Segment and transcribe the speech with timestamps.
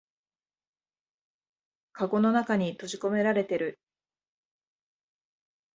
[1.93, 3.77] かごの中に閉じこめられてる